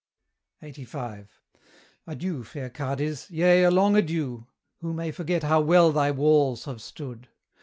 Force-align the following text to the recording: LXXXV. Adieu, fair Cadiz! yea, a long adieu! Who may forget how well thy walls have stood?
LXXXV. 0.63 1.27
Adieu, 2.07 2.43
fair 2.43 2.71
Cadiz! 2.71 3.29
yea, 3.29 3.65
a 3.65 3.69
long 3.69 3.95
adieu! 3.95 4.47
Who 4.79 4.93
may 4.93 5.11
forget 5.11 5.43
how 5.43 5.61
well 5.61 5.91
thy 5.91 6.09
walls 6.09 6.65
have 6.65 6.81
stood? 6.81 7.27